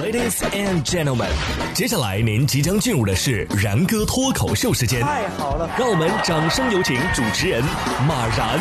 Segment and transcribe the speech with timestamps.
[0.00, 1.28] Ladies and gentlemen，
[1.74, 5.00] 接下来您即将进入的是然哥脱口秀时间。
[5.02, 7.60] 太好了，让我们掌声有请主持人
[8.06, 8.60] 马然。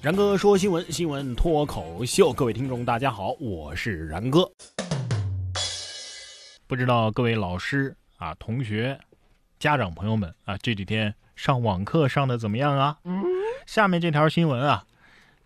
[0.00, 4.48] 然哥说新闻，新闻脱口秀，各位听众大家好，我是然哥。
[6.68, 8.96] 不知道各位老师啊、同学、
[9.58, 12.96] 家长朋友们啊，这几天上网课上的怎么样啊？
[13.70, 14.84] 下面这条新闻啊，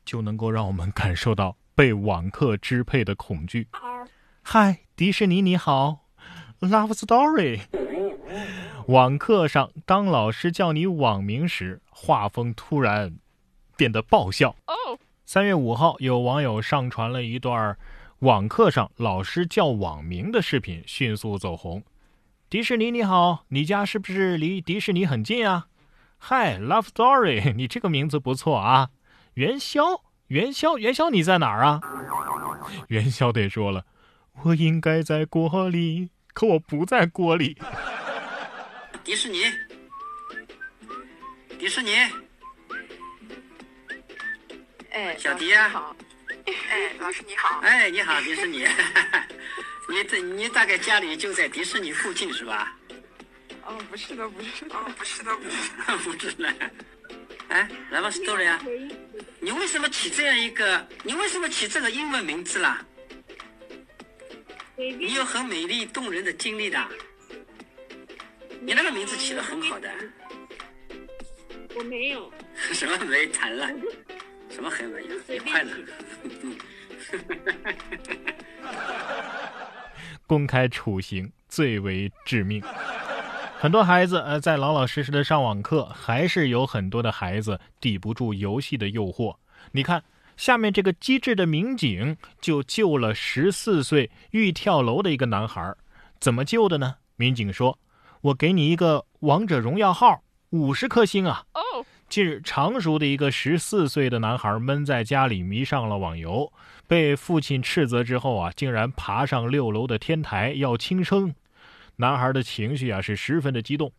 [0.02, 3.68] 就能够让我们感受到被网课支配的恐惧。
[4.40, 6.06] 嗨，迪士尼你好
[6.58, 7.60] ，Love Story。
[8.86, 13.14] 网课上，当老师叫你网名时，画风突然
[13.76, 14.56] 变得爆笑。
[15.26, 17.76] 三月五号，有网友上传了一段
[18.20, 21.82] 网课上老师叫网名的视频，迅速走红。
[22.48, 25.66] 迪士尼你好，你家是不是离迪士尼很近啊？
[26.26, 28.88] 嗨，Love Story， 你这个名字不错啊。
[29.34, 31.82] 元宵，元宵，元宵，你在哪儿啊？
[32.88, 33.84] 元宵得说了，
[34.42, 37.58] 我应该在锅里，可我不在锅里。
[39.04, 39.42] 迪士尼，
[41.58, 41.94] 迪士尼，
[44.92, 45.94] 哎，小迪呀好。
[46.46, 46.54] 哎，
[47.00, 47.60] 老师你好。
[47.60, 48.64] 哎，你好，迪士尼，
[49.90, 52.74] 你这你大概家里就在迪士尼附近是吧？
[53.66, 55.98] 哦，不是的，不是的，哦，不是的，不是的。
[56.04, 56.54] 不是的。
[57.48, 58.60] 哎，Love Story 啊，
[59.40, 60.86] 你为什么起这样一个？
[61.02, 62.84] 你为什么起这个英文名字啦？
[64.76, 66.78] 你有很美丽动人的经历的。
[68.60, 69.92] 你那个名字起的很好的，
[71.74, 72.32] 我没有，
[72.72, 73.70] 什么没谈了？
[74.50, 75.14] 什么很没有？
[75.28, 75.70] 你快了。
[80.26, 82.62] 公开处刑最为致命。
[83.64, 89.36] 很多孩子呃在老老实实的上网课，还是有很多的孩子抵不住游戏的诱惑。
[89.72, 90.04] 你看，
[90.36, 95.74] 下面这个机智的民警就救了十四岁欲跳楼的一个男孩。
[96.20, 96.96] 怎么救的呢？
[97.16, 97.78] 民警说
[98.20, 100.20] ：“我给你一个王者荣耀号，
[100.50, 101.46] 五十颗星啊！”
[102.10, 106.52] 近日，常熟的一个十四岁的男孩闷在家里，迷上了网游，
[106.86, 111.34] 被父亲斥责之后啊，竟然爬上六楼的天台要轻生。
[111.96, 113.92] 男孩的情绪啊是十分的激动，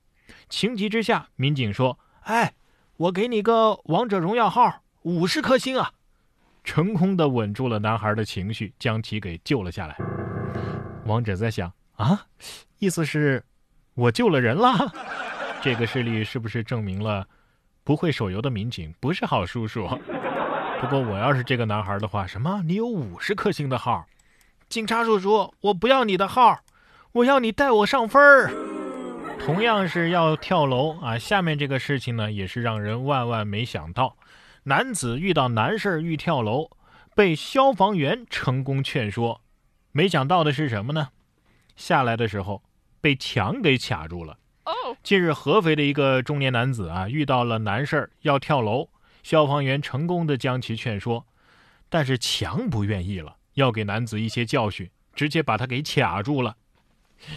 [0.50, 2.54] 情急之下，民警说：“哎，
[2.98, 5.92] 我给你个王者荣耀号，五十颗星啊！”
[6.64, 9.96] 成功的稳住了男孩的情绪，将其给救了下来。
[11.06, 12.26] 王者在想啊，
[12.80, 13.44] 意思是，
[13.94, 14.92] 我救了人了。
[15.62, 17.28] 这个事例是不是证明了？
[17.84, 19.88] 不会手游的民警不是好叔叔。
[20.82, 22.64] 不过我要是这个男孩的话，什么？
[22.66, 24.06] 你有五十颗星的号？
[24.68, 26.60] 警察叔叔，我不要你的号，
[27.16, 28.52] 我要你带我上分儿。
[29.40, 34.18] 同样是要跳楼啊，下面这个事情呢，也是让人万万没想到。
[34.64, 36.70] 男子遇到难事儿欲跳楼，
[37.16, 39.40] 被消防员成功劝说。
[39.94, 41.08] 没想到的是什么呢？
[41.78, 42.62] 下来的时候
[43.00, 44.38] 被墙给卡住了。
[45.02, 48.90] 近日，合肥的一个中年男子啊，遇到了难事儿要跳楼，
[49.24, 51.26] 消防员成功的将其劝说，
[51.88, 56.58] 但是墙不愿意了，要给男子一些教训，直接把他给卡住了。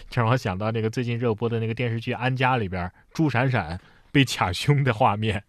[0.09, 3.81] 这让我想到那个最近热播的那个电视剧《安家》里边，朱闪闪
[4.13, 5.45] 被卡胸的画面。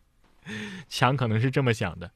[0.88, 2.12] 强可能是这么想的：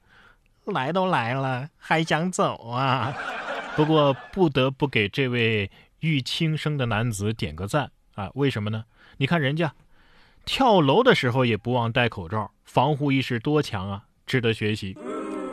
[0.64, 3.14] 来都来了，还想走啊？
[3.76, 5.70] 不过不得不给这位
[6.00, 8.30] 欲轻生的男子点个赞啊！
[8.34, 8.84] 为什么呢？
[9.18, 9.72] 你看人家。
[10.46, 14.04] 跳楼的时候也不忘戴口罩，防护意识多强啊！
[14.26, 14.94] 值得学习，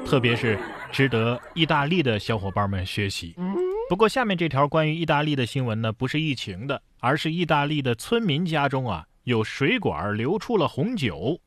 [0.05, 0.59] 特别是
[0.91, 3.33] 值得意大利的小伙伴们学习。
[3.91, 11.41] 不过，下面这条关于意大利的新闻呢，不是疫情的，而是意大利的村民家中啊有水管流出了红酒。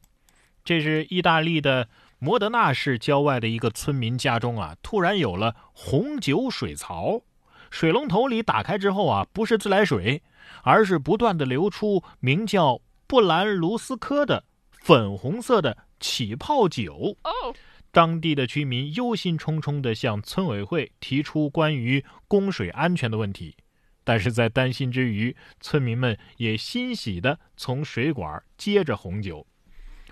[0.62, 1.88] 这是意大利的
[2.19, 7.22] 摩德纳市郊外的一个村民家中啊，突然有了红酒水槽，
[7.71, 10.22] 水龙头里打开之后啊，不是自来水，
[10.62, 12.78] 而是不断的流出名叫。
[13.06, 17.16] 布兰卢斯科的粉红色的起泡酒，
[17.94, 23.54] 当地的居民忧心忡忡地向村委会提出关于供水安全的问题，
[24.03, 29.47] 但是在担心之余，村民们也欣喜地从水管接着红酒。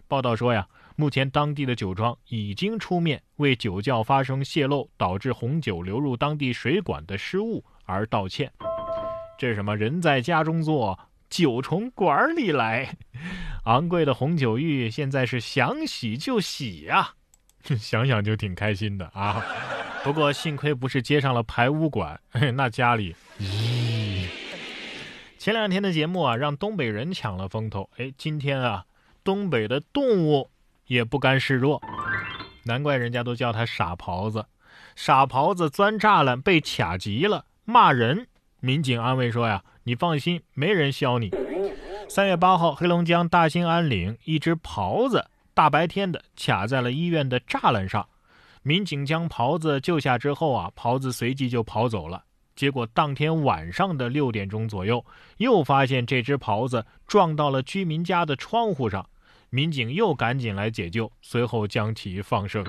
[0.07, 8.53] 报道说呀，目前当地的酒庄已经出面为酒窖发生泄漏导致红酒流入当地水管的失误而道歉。
[9.37, 9.77] 这是什么？
[9.77, 10.97] 人在家中坐。
[11.29, 12.95] 酒从管里来，
[13.65, 17.15] 昂贵的红酒浴现在是想洗就洗呀，
[17.79, 19.45] 想想就挺开心的啊。
[20.05, 22.21] 不过幸亏不是接上了排污管，
[22.55, 24.27] 那家里咦。
[25.39, 28.85] 前两天的节目啊，让东北人抢了风头，哎，今天啊，
[29.25, 30.51] 东北的动物
[30.87, 31.83] 也不甘示弱。
[32.65, 34.47] 难怪人家都叫他傻狍子。
[34.95, 38.29] 傻狍子钻栅栏被卡急了，骂人。
[38.61, 41.31] 民警安慰说呀：“你放心，没人削你。”
[42.09, 48.09] 三月八号，黑龙江大兴安岭一只狍子大白天的卡在了医院的栅栏上，
[48.63, 52.25] 民警将狍子救下之后啊，狍子随即就跑走了。
[52.55, 55.05] 结果当天晚上的六点钟左右，
[55.39, 59.09] 又发现这只狍子撞到了居民家的窗户上，
[59.51, 62.65] 民警又赶紧来解救，随后将其放生。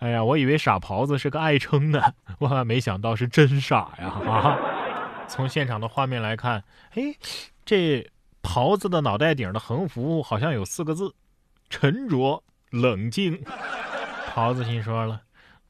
[0.00, 2.02] 哎呀，我以为傻狍子是个爱称呢，
[2.40, 4.08] 万万没想到是真傻呀！
[4.08, 4.58] 啊，
[5.26, 6.62] 从现场的画面来看，
[6.94, 7.14] 哎，
[7.64, 8.06] 这
[8.46, 11.12] 狍子的脑袋顶的横幅好像有四个字：
[11.68, 13.42] 沉着冷静。
[14.32, 15.22] 狍子心说了，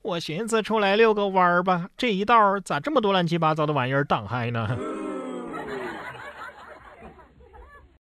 [0.02, 4.76] 我寻思出来遛个弯儿吧，这一道咋这么多乱七八糟的玩意儿挡害呢？